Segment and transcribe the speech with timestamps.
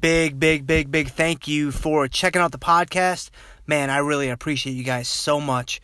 [0.00, 3.30] big, big, big, big thank you for checking out the podcast.
[3.66, 5.80] Man, I really appreciate you guys so much.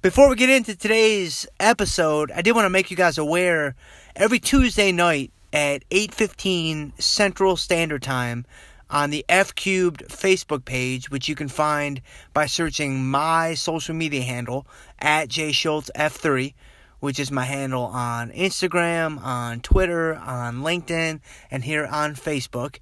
[0.00, 3.74] Before we get into today's episode, I did want to make you guys aware
[4.16, 8.46] every Tuesday night at 8:15 Central Standard Time
[8.88, 12.00] on the F Cubed Facebook page, which you can find
[12.32, 14.66] by searching my social media handle
[14.98, 16.54] at J Schultz F3,
[17.00, 21.20] which is my handle on Instagram, on Twitter, on LinkedIn,
[21.50, 22.78] and here on Facebook.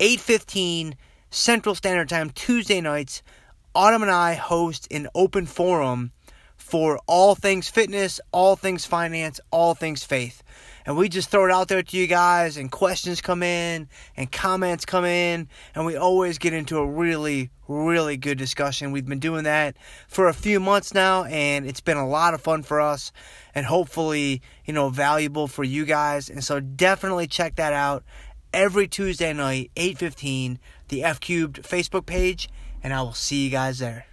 [0.00, 0.94] 8:15
[1.28, 3.22] Central Standard Time Tuesday nights.
[3.74, 6.12] Autumn and I host an open forum
[6.56, 10.42] for all things fitness, all things finance, all things faith.
[10.86, 14.32] And we just throw it out there to you guys, and questions come in, and
[14.32, 18.92] comments come in, and we always get into a really, really good discussion.
[18.92, 19.76] We've been doing that
[20.08, 23.12] for a few months now, and it's been a lot of fun for us,
[23.54, 26.30] and hopefully, you know, valuable for you guys.
[26.30, 28.02] And so definitely check that out
[28.52, 32.48] every Tuesday night, 8:15, the F Cubed Facebook page,
[32.82, 34.06] and I will see you guys there.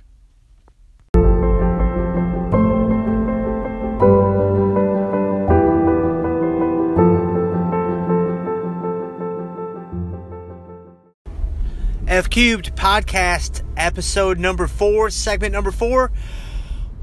[12.08, 16.12] F Cubed podcast episode number four, segment number four.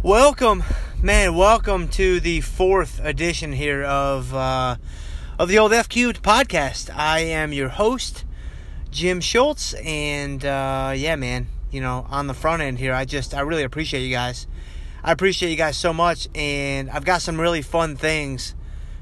[0.02, 0.64] Welcome,
[1.02, 1.36] man.
[1.36, 4.76] Welcome to the fourth edition here of uh,
[5.38, 6.94] of the old F Cubed podcast.
[6.94, 8.24] I am your host,
[8.90, 11.48] Jim Schultz, and uh, yeah, man.
[11.70, 14.46] You know, on the front end here, I just I really appreciate you guys.
[15.02, 18.54] I appreciate you guys so much, and I've got some really fun things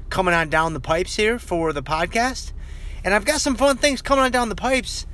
[0.09, 2.51] coming on down the pipes here for the podcast,
[3.03, 5.05] and I've got some fun things coming on down the pipes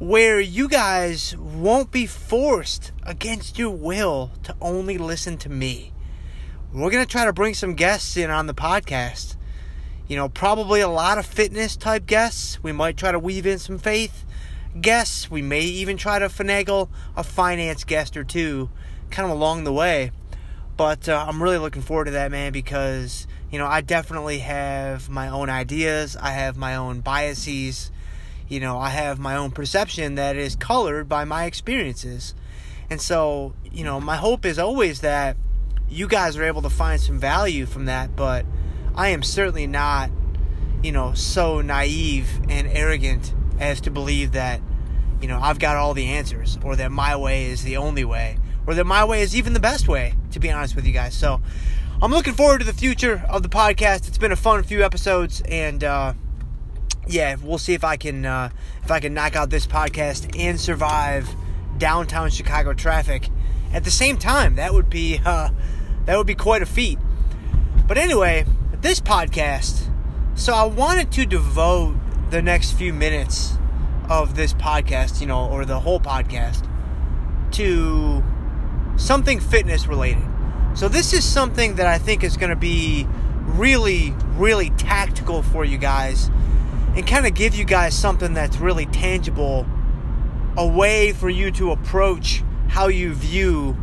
[0.00, 5.92] where you guys won't be forced against your will to only listen to me.
[6.72, 9.36] We're going to try to bring some guests in on the podcast.
[10.08, 12.62] You know, probably a lot of fitness type guests.
[12.62, 14.24] We might try to weave in some faith
[14.80, 15.30] guests.
[15.30, 18.70] We may even try to finagle a finance guest or two
[19.10, 20.10] kind of along the way.
[20.76, 25.08] But uh, I'm really looking forward to that, man, because, you know, I definitely have
[25.08, 27.90] my own ideas, I have my own biases
[28.52, 32.34] you know, I have my own perception that is colored by my experiences.
[32.90, 35.38] And so, you know, my hope is always that
[35.88, 38.44] you guys are able to find some value from that, but
[38.94, 40.10] I am certainly not,
[40.82, 44.60] you know, so naive and arrogant as to believe that,
[45.20, 48.38] you know, I've got all the answers or that my way is the only way
[48.66, 51.14] or that my way is even the best way, to be honest with you guys.
[51.14, 51.40] So,
[52.00, 54.08] I'm looking forward to the future of the podcast.
[54.08, 56.14] It's been a fun few episodes and uh
[57.06, 58.50] yeah, we'll see if I can uh,
[58.82, 61.28] if I can knock out this podcast and survive
[61.78, 63.28] downtown Chicago traffic
[63.72, 64.56] at the same time.
[64.56, 65.50] That would be uh,
[66.06, 66.98] that would be quite a feat.
[67.86, 68.46] But anyway,
[68.82, 69.88] this podcast.
[70.34, 71.94] So I wanted to devote
[72.30, 73.56] the next few minutes
[74.10, 76.68] of this podcast, you know, or the whole podcast,
[77.52, 78.24] to
[78.96, 80.24] something fitness related.
[80.74, 83.06] So this is something that I think is going to be
[83.44, 86.28] really, really tactical for you guys
[86.96, 89.64] and kind of give you guys something that's really tangible,
[90.56, 93.76] a way for you to approach how you view,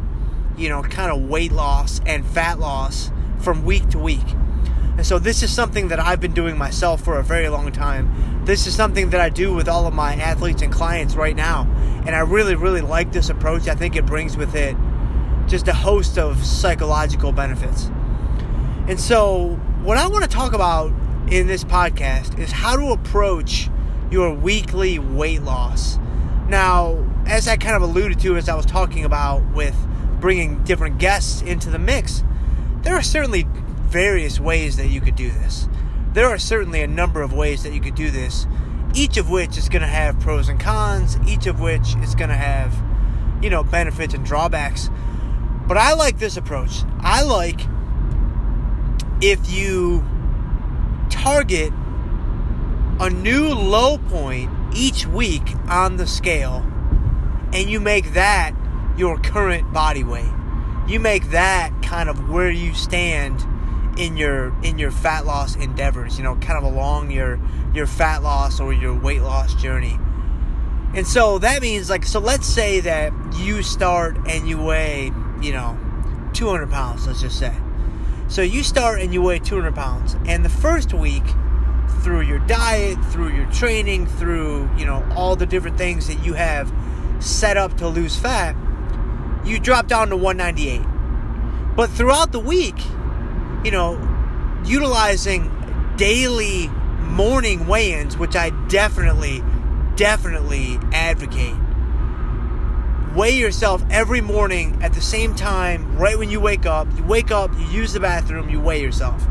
[0.57, 4.27] you know, kind of weight loss and fat loss from week to week.
[4.99, 8.43] And so this is something that I've been doing myself for a very long time.
[8.43, 11.61] This is something that I do with all of my athletes and clients right now.
[12.05, 13.69] And I really, really like this approach.
[13.69, 14.75] I think it brings with it
[15.47, 17.85] just a host of psychological benefits.
[18.89, 20.91] And so, what I want to talk about
[21.31, 23.69] in this podcast is how to approach
[24.11, 25.97] your weekly weight loss.
[26.49, 29.77] Now, as I kind of alluded to as I was talking about with
[30.19, 32.21] bringing different guests into the mix,
[32.81, 33.47] there are certainly
[33.89, 35.67] various ways that you could do this.
[36.13, 38.47] There are certainly a number of ways that you could do this,
[38.93, 42.29] each of which is going to have pros and cons, each of which is going
[42.29, 42.73] to have,
[43.43, 44.89] you know, benefits and drawbacks.
[45.67, 46.83] But I like this approach.
[46.99, 47.61] I like
[49.21, 50.03] if you
[51.09, 51.73] target
[52.99, 56.65] a new low point each week on the scale
[57.53, 58.53] and you make that
[58.97, 60.31] your current body weight.
[60.87, 63.45] You make that kind of where you stand
[63.99, 67.39] in your in your fat loss endeavors, you know, kind of along your
[67.73, 69.99] your fat loss or your weight loss journey.
[70.95, 75.11] And so that means like so let's say that you start and you weigh,
[75.41, 75.77] you know,
[76.33, 77.55] 200 pounds, let's just say.
[78.29, 81.23] So you start and you weigh 200 pounds, and the first week,
[82.01, 86.33] through your diet, through your training, through you know all the different things that you
[86.33, 86.71] have
[87.19, 88.55] set up to lose fat,
[89.43, 91.75] you drop down to 198.
[91.75, 92.77] But throughout the week,
[93.63, 93.97] you know,
[94.65, 95.51] utilizing
[95.97, 96.67] daily
[97.01, 99.43] morning weigh-ins, which I definitely,
[99.95, 101.55] definitely advocate
[103.15, 106.87] weigh yourself every morning at the same time, right when you wake up.
[106.95, 109.25] You wake up, you use the bathroom, you weigh yourself.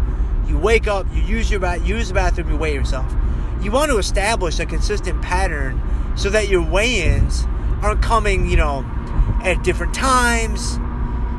[0.47, 3.11] You wake up, you use your ba- use the bathroom, you weigh yourself.
[3.63, 5.81] You want to establish a consistent pattern
[6.17, 7.45] so that your weigh-ins
[7.83, 8.85] aren't coming, you know,
[9.45, 10.77] at different times,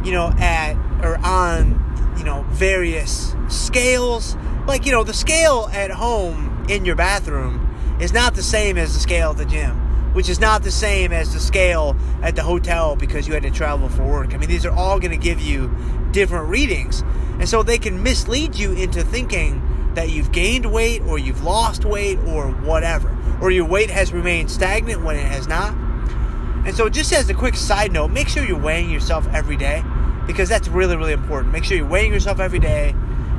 [0.06, 0.74] you know, at
[1.04, 4.36] or on, you know, various scales.
[4.68, 7.66] Like, you know, the scale at home in your bathroom
[8.00, 11.12] is not the same as the scale at the gym which is not the same
[11.12, 14.34] as the scale at the hotel because you had to travel for work.
[14.34, 15.74] I mean, these are all going to give you
[16.12, 17.04] different readings.
[17.40, 19.62] And so they can mislead you into thinking
[19.94, 24.50] that you've gained weight or you've lost weight or whatever, or your weight has remained
[24.52, 25.74] stagnant when it has not.
[26.66, 29.84] And so, just as a quick side note, make sure you're weighing yourself every day
[30.30, 31.52] because that's really, really important.
[31.52, 32.94] Make sure you're weighing yourself every day,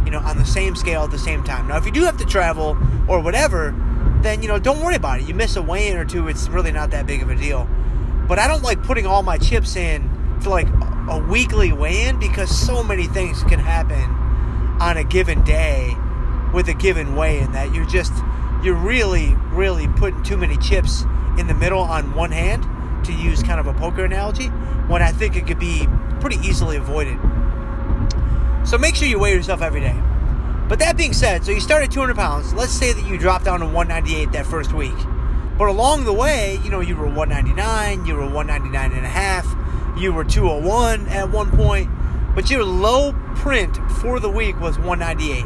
[0.05, 1.69] you know, on the same scale at the same time.
[1.69, 2.77] Now, if you do have to travel
[3.07, 3.73] or whatever,
[4.23, 5.29] then you know don't worry about it.
[5.29, 7.69] You miss a weigh-in or two, it's really not that big of a deal.
[8.27, 10.11] But I don't like putting all my chips in
[10.41, 10.67] for like
[11.09, 14.03] a weekly weigh-in because so many things can happen
[14.81, 15.95] on a given day
[16.53, 18.13] with a given weigh-in that you're just
[18.65, 21.05] you're really really putting too many chips
[21.39, 22.67] in the middle on one hand
[23.07, 24.49] to use kind of a poker analogy
[24.89, 25.87] when I think it could be
[26.21, 27.19] pretty easily avoided.
[28.65, 29.99] So make sure you weigh yourself every day.
[30.69, 32.55] But that being said, so you start at 200 pounds.
[32.55, 34.95] Let's say that you drop down to 198 that first week.
[35.59, 39.45] But along the way, you know, you were 199, you were 199 and a half,
[39.99, 41.91] you were 201 at one point,
[42.35, 45.45] but your low print for the week was 198.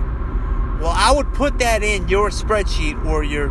[0.81, 3.49] Well, I would put that in your spreadsheet or your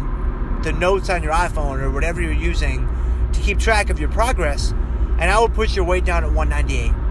[0.64, 2.88] the notes on your iPhone or whatever you're using
[3.34, 4.72] to keep track of your progress,
[5.20, 7.03] and I would put your weight down at 198.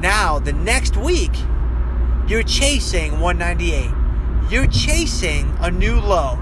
[0.00, 1.32] Now, the next week,
[2.28, 4.50] you're chasing 198.
[4.50, 6.38] You're chasing a new low.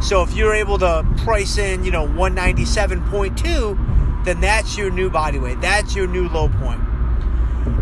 [0.00, 5.38] So if you're able to price in, you know, 197.2, then that's your new body
[5.38, 5.60] weight.
[5.60, 6.80] That's your new low point.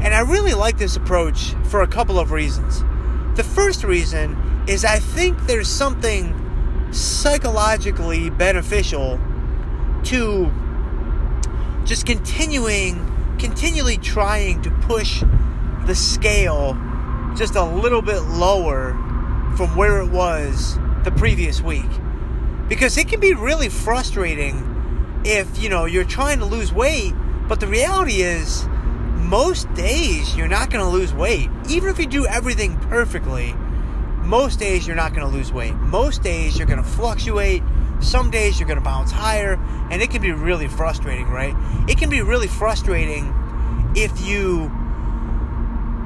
[0.03, 2.83] And I really like this approach for a couple of reasons.
[3.37, 6.39] The first reason is I think there's something
[6.93, 9.19] psychologically beneficial
[10.05, 10.53] to
[11.85, 13.12] just continuing
[13.43, 15.25] continually trying to push
[15.87, 16.79] the scale
[17.37, 18.93] just a little bit lower
[19.57, 21.91] from where it was the previous week.
[22.69, 27.15] Because it can be really frustrating if, you know, you're trying to lose weight,
[27.49, 28.65] but the reality is
[29.17, 31.51] most days you're not going to lose weight.
[31.69, 33.55] Even if you do everything perfectly,
[34.19, 35.75] most days you're not going to lose weight.
[35.75, 37.65] Most days you're going to fluctuate.
[38.03, 39.55] Some days you're going to bounce higher,
[39.91, 41.55] and it can be really frustrating, right?
[41.89, 43.33] It can be really frustrating
[43.95, 44.71] if you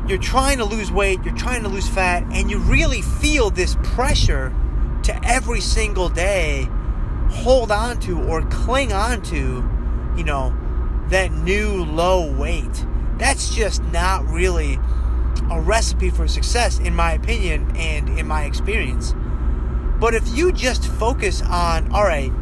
[0.09, 3.77] you're trying to lose weight, you're trying to lose fat, and you really feel this
[3.83, 4.55] pressure
[5.03, 6.69] to every single day
[7.29, 9.69] hold on to or cling on to,
[10.17, 10.57] you know,
[11.09, 12.87] that new low weight.
[13.19, 14.79] That's just not really
[15.51, 19.15] a recipe for success, in my opinion and in my experience.
[19.99, 22.33] But if you just focus on, all right,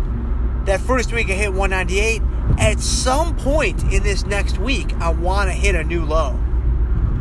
[0.66, 2.22] that first week I hit 198,
[2.58, 6.38] at some point in this next week, I want to hit a new low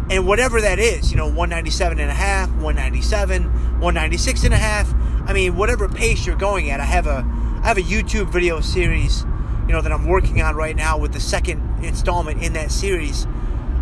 [0.10, 4.94] and whatever that is, you know, 197 and a half, 197, 196 and a half.
[5.26, 6.80] I mean, whatever pace you're going at.
[6.80, 7.26] I have a
[7.64, 9.22] I have a YouTube video series,
[9.68, 13.26] you know, that I'm working on right now with the second installment in that series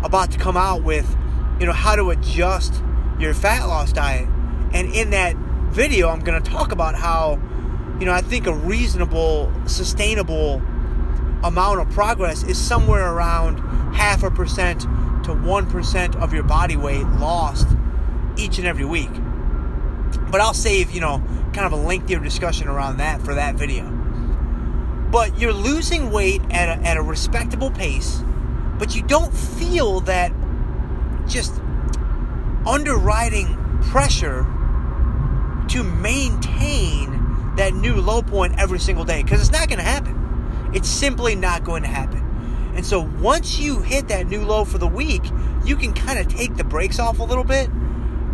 [0.04, 1.16] about to come out with,
[1.58, 2.80] you know, how to adjust
[3.18, 4.28] your fat loss diet.
[4.72, 5.34] And in that
[5.72, 7.40] video, I'm going to talk about how,
[7.98, 10.60] you know, I think a reasonable, sustainable
[11.42, 13.56] amount of progress is somewhere around
[13.94, 17.66] half a percent to 1% of your body weight lost
[18.36, 19.10] each and every week.
[20.30, 21.22] But I'll save, you know,
[21.54, 23.88] kind of a lengthier discussion around that for that video.
[25.10, 28.22] But you're losing weight at a, at a respectable pace,
[28.78, 30.32] but you don't feel that
[31.26, 31.60] just
[32.66, 34.46] underwriting pressure
[35.68, 40.70] to maintain that new low point every single day because it's not going to happen.
[40.74, 42.20] It's simply not going to happen.
[42.74, 45.22] And so once you hit that new low for the week,
[45.64, 47.68] you can kind of take the brakes off a little bit.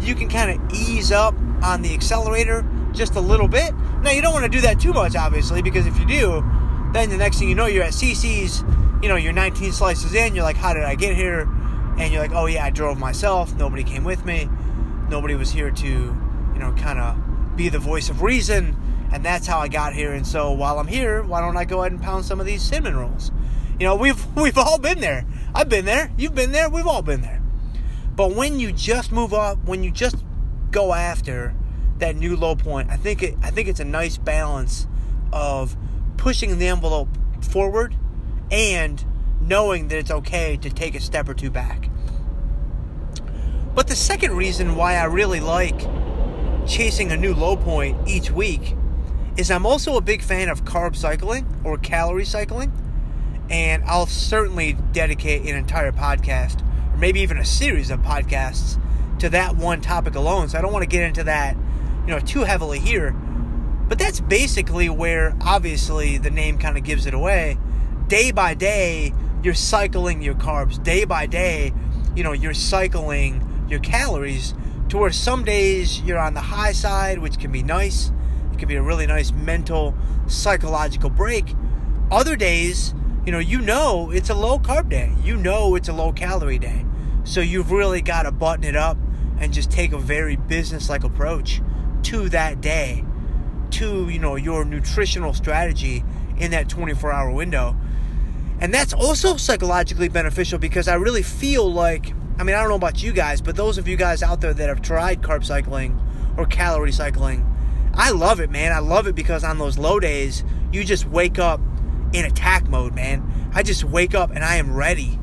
[0.01, 3.75] You can kind of ease up on the accelerator just a little bit.
[4.03, 6.45] Now, you don't want to do that too much, obviously, because if you do,
[6.93, 8.63] then the next thing you know, you're at CiCi's,
[9.03, 11.49] you know, you're 19 slices in, you're like, how did I get here?
[11.99, 13.55] And you're like, oh, yeah, I drove myself.
[13.57, 14.49] Nobody came with me.
[15.09, 16.17] Nobody was here to,
[16.59, 18.77] you know, kind of be the voice of reason.
[19.13, 20.13] And that's how I got here.
[20.13, 22.63] And so while I'm here, why don't I go ahead and pound some of these
[22.63, 23.31] cinnamon rolls?
[23.79, 25.25] You know, we've we've all been there.
[25.55, 26.11] I've been there.
[26.19, 26.69] You've been there.
[26.69, 27.41] We've all been there.
[28.17, 30.17] But when you just move up, when you just
[30.73, 31.55] go after
[31.99, 34.89] that new low point, I think it I think it's a nice balance
[35.33, 35.77] of
[36.17, 37.09] pushing the envelope
[37.41, 37.95] forward
[38.51, 39.05] and
[39.41, 41.89] knowing that it's okay to take a step or two back.
[43.75, 45.81] But the second reason why I really like
[46.69, 48.77] chasing a new low point each week
[49.37, 52.71] is I'm also a big fan of carb cycling or calorie cycling.
[53.51, 56.61] And I'll certainly dedicate an entire podcast,
[56.93, 58.79] or maybe even a series of podcasts,
[59.21, 60.51] to that one topic alone.
[60.51, 61.57] So I don't want to get into that,
[62.07, 63.13] you know, too heavily here.
[63.13, 67.57] But that's basically where obviously the name kind of gives it away.
[68.09, 70.83] Day by day, you're cycling your carbs.
[70.83, 71.73] Day by day,
[72.15, 74.53] you know, you're cycling your calories
[74.89, 78.11] to where some days you're on the high side, which can be nice.
[78.53, 79.95] It can be a really nice mental,
[80.27, 81.55] psychological break.
[82.11, 82.95] Other days,
[83.27, 85.13] you know, you know it's a low carb day.
[85.23, 86.87] You know it's a low calorie day.
[87.25, 88.97] So you've really got to button it up
[89.39, 91.61] and just take a very business like approach
[92.05, 93.05] to that day,
[93.73, 96.03] to, you know, your nutritional strategy
[96.39, 97.77] in that 24 hour window.
[98.61, 102.77] And that's also psychologically beneficial because I really feel like I mean, I don't know
[102.77, 106.01] about you guys, but those of you guys out there that have tried carb cycling
[106.37, 107.45] or calorie cycling,
[107.95, 108.73] I love it, man.
[108.73, 111.61] I love it because on those low days, you just wake up
[112.13, 113.51] in attack mode, man.
[113.55, 115.19] I just wake up and I am ready.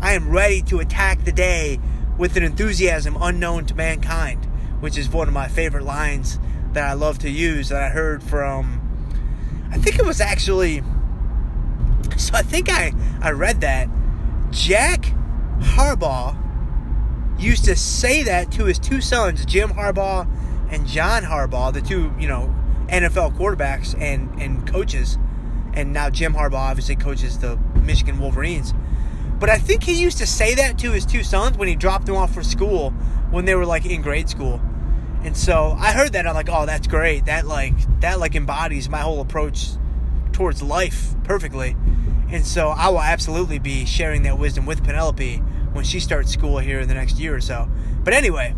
[0.00, 1.78] I am ready to attack the day
[2.16, 4.46] with an enthusiasm unknown to mankind,
[4.80, 6.38] which is one of my favorite lines
[6.72, 8.80] that I love to use that I heard from
[9.70, 10.82] I think it was actually
[12.16, 13.88] so I think I I read that
[14.50, 15.12] Jack
[15.60, 16.36] Harbaugh
[17.38, 20.28] used to say that to his two sons, Jim Harbaugh
[20.70, 22.54] and John Harbaugh, the two, you know,
[22.88, 25.18] NFL quarterbacks and, and coaches.
[25.72, 28.74] And now Jim Harbaugh obviously coaches the Michigan Wolverines.
[29.38, 32.06] But I think he used to say that to his two sons when he dropped
[32.06, 32.90] them off for school
[33.30, 34.60] when they were like in grade school.
[35.22, 37.26] And so I heard that I'm like, oh, that's great.
[37.26, 39.68] That like that like embodies my whole approach
[40.32, 41.76] towards life perfectly.
[42.30, 45.36] And so I will absolutely be sharing that wisdom with Penelope
[45.72, 47.68] when she starts school here in the next year or so.
[48.04, 48.50] But anyway,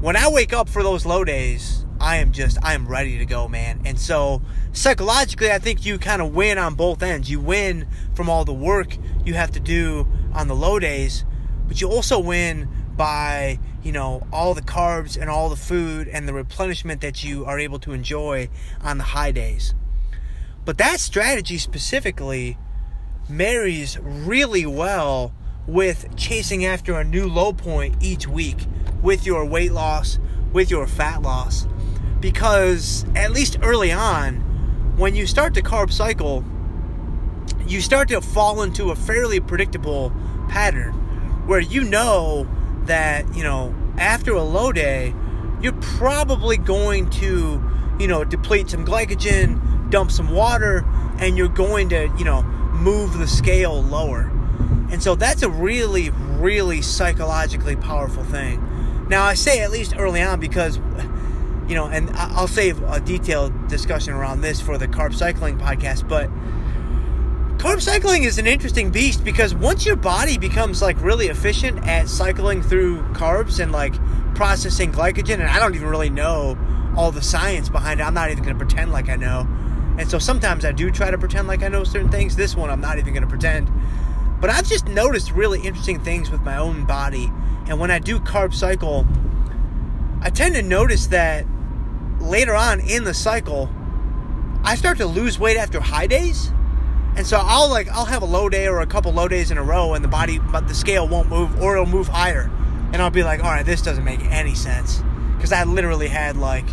[0.00, 3.24] when I wake up for those low days, I am just I am ready to
[3.24, 3.80] go, man.
[3.86, 7.30] And so psychologically, I think you kind of win on both ends.
[7.30, 11.24] You win from all the work you have to do on the low days,
[11.66, 16.28] but you also win by, you know, all the carbs and all the food and
[16.28, 18.50] the replenishment that you are able to enjoy
[18.82, 19.74] on the high days.
[20.64, 22.58] But that strategy specifically
[23.28, 25.32] marries really well
[25.66, 28.66] with chasing after a new low point each week
[29.02, 30.18] with your weight loss,
[30.52, 31.66] with your fat loss.
[32.20, 34.36] Because at least early on,
[34.96, 36.44] when you start the carb cycle,
[37.66, 40.12] you start to fall into a fairly predictable
[40.48, 40.92] pattern
[41.46, 42.48] where you know
[42.84, 45.14] that, you know, after a low day,
[45.60, 47.62] you're probably going to,
[47.98, 50.84] you know, deplete some glycogen, dump some water,
[51.18, 54.30] and you're going to, you know, move the scale lower.
[54.90, 59.06] And so that's a really, really psychologically powerful thing.
[59.08, 60.78] Now, I say at least early on because,
[61.68, 66.08] you know, and I'll save a detailed discussion around this for the carb cycling podcast,
[66.08, 66.30] but
[67.58, 72.08] carb cycling is an interesting beast because once your body becomes like really efficient at
[72.08, 73.94] cycling through carbs and like
[74.34, 76.58] processing glycogen, and I don't even really know
[76.96, 79.48] all the science behind it, I'm not even going to pretend like I know
[79.96, 82.34] and so sometimes I do try to pretend like I know certain things.
[82.34, 83.70] This one I'm not even going to pretend.
[84.40, 87.32] But I've just noticed really interesting things with my own body.
[87.66, 89.06] And when I do carb cycle,
[90.20, 91.46] I tend to notice that
[92.20, 93.70] later on in the cycle,
[94.64, 96.50] I start to lose weight after high days.
[97.16, 99.58] And so I'll like I'll have a low day or a couple low days in
[99.58, 102.50] a row and the body but the scale won't move or it'll move higher.
[102.92, 105.02] And I'll be like, "All right, this doesn't make any sense."
[105.38, 106.66] Cuz I literally had like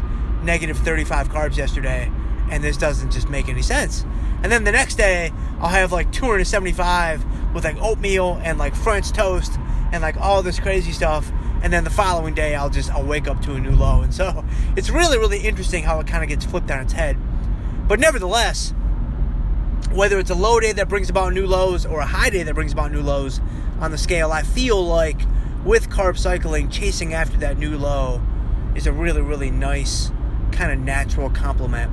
[0.43, 2.11] negative 35 carbs yesterday
[2.51, 4.05] and this doesn't just make any sense.
[4.43, 9.11] And then the next day, I'll have like 275 with like oatmeal and like French
[9.11, 9.57] toast
[9.91, 11.31] and like all this crazy stuff.
[11.63, 14.01] And then the following day, I'll just I'll wake up to a new low.
[14.01, 14.43] And so
[14.75, 17.17] it's really really interesting how it kind of gets flipped on its head.
[17.87, 18.73] But nevertheless,
[19.91, 22.53] whether it's a low day that brings about new lows or a high day that
[22.53, 23.39] brings about new lows
[23.79, 25.21] on the scale, I feel like
[25.63, 28.21] with carb cycling, chasing after that new low
[28.75, 30.11] is a really really nice
[30.51, 31.91] kind of natural complement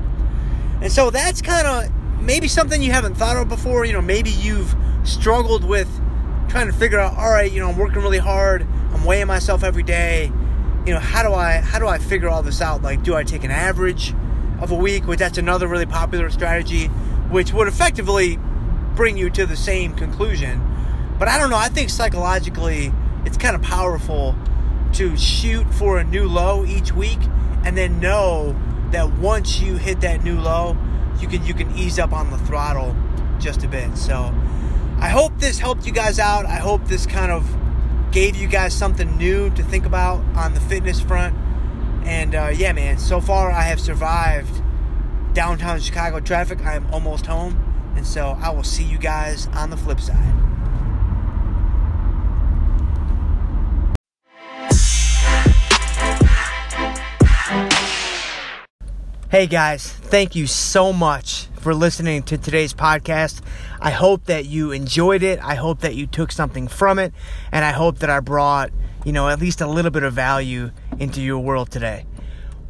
[0.80, 3.85] and so that's kind of maybe something you haven't thought of before.
[3.85, 5.88] You know, maybe you've struggled with
[6.49, 8.66] trying to figure out, all right, you know, I'm working really hard.
[8.92, 10.32] I'm weighing myself every day.
[10.87, 12.82] You know, how do I how do I figure all this out?
[12.82, 14.14] Like, do I take an average
[14.61, 15.06] of a week?
[15.06, 16.87] Which that's another really popular strategy,
[17.30, 18.38] which would effectively
[18.94, 20.64] bring you to the same conclusion.
[21.18, 21.56] But I don't know.
[21.56, 22.92] I think psychologically,
[23.25, 24.35] it's kind of powerful
[24.94, 27.18] to shoot for a new low each week
[27.64, 28.56] and then know
[28.92, 30.76] that once you hit that new low,
[31.21, 32.97] you can you can ease up on the throttle
[33.38, 33.97] just a bit.
[33.97, 34.35] So
[34.99, 36.47] I hope this helped you guys out.
[36.47, 37.45] I hope this kind of
[38.11, 41.37] gave you guys something new to think about on the fitness front.
[42.04, 44.62] And uh, yeah, man, so far I have survived
[45.35, 46.64] downtown Chicago traffic.
[46.64, 47.64] I am almost home.
[47.97, 50.48] And so I will see you guys on the flip side.
[59.30, 63.42] Hey guys, thank you so much for listening to today's podcast.
[63.78, 65.38] I hope that you enjoyed it.
[65.44, 67.12] I hope that you took something from it.
[67.52, 68.70] And I hope that I brought,
[69.04, 72.06] you know, at least a little bit of value into your world today.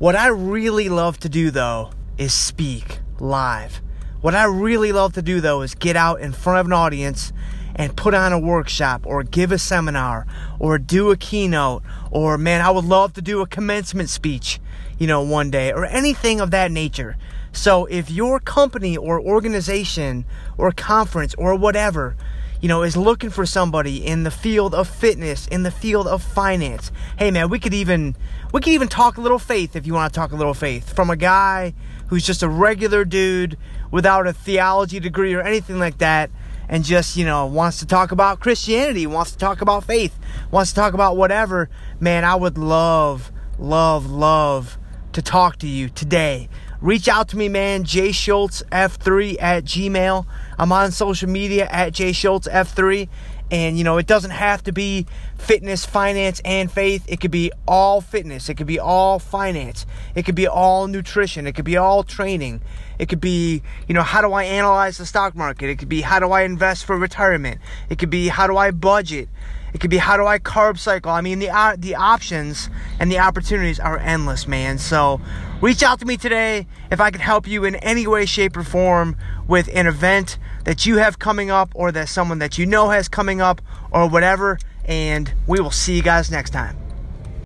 [0.00, 3.80] What I really love to do though is speak live.
[4.20, 7.32] What I really love to do though is get out in front of an audience
[7.78, 10.26] and put on a workshop or give a seminar
[10.58, 14.61] or do a keynote or man, I would love to do a commencement speech,
[14.99, 17.16] you know, one day or anything of that nature.
[17.52, 20.25] So if your company or organization
[20.58, 22.16] or conference or whatever,
[22.61, 26.23] you know, is looking for somebody in the field of fitness, in the field of
[26.23, 28.16] finance, hey man, we could even
[28.52, 30.92] we could even talk a little faith if you want to talk a little faith
[30.92, 31.75] from a guy
[32.08, 33.56] who's just a regular dude
[33.90, 36.30] without a theology degree or anything like that
[36.68, 40.18] and just, you know, wants to talk about Christianity, wants to talk about faith,
[40.50, 41.68] wants to talk about whatever,
[42.00, 44.78] man, I would love, love, love
[45.12, 46.48] to talk to you today.
[46.80, 50.26] Reach out to me, man, jschultzf3 at gmail.
[50.58, 53.08] I'm on social media at jschultzf3.
[53.50, 55.07] And, you know, it doesn't have to be
[55.38, 57.05] fitness, finance, and faith.
[57.09, 58.49] It could be all fitness.
[58.49, 59.87] It could be all finance.
[60.14, 61.47] It could be all nutrition.
[61.47, 62.61] It could be all training.
[62.99, 65.71] It could be, you know, how do I analyze the stock market?
[65.71, 67.61] It could be how do I invest for retirement?
[67.88, 69.28] It could be how do I budget?
[69.72, 71.10] It could be how do I carb cycle?
[71.10, 74.78] I mean, the uh, the options and the opportunities are endless, man.
[74.78, 75.20] So,
[75.60, 78.64] reach out to me today if I can help you in any way, shape, or
[78.64, 82.88] form with an event that you have coming up, or that someone that you know
[82.90, 84.58] has coming up, or whatever.
[84.84, 86.87] And we will see you guys next time.